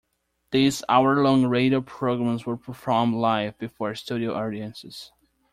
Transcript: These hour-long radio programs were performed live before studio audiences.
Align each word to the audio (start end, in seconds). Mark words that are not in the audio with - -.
These 0.49 0.83
hour-long 0.89 1.45
radio 1.45 1.79
programs 1.79 2.43
were 2.43 2.57
performed 2.57 3.13
live 3.13 3.59
before 3.59 3.93
studio 3.93 4.33
audiences. 4.33 5.11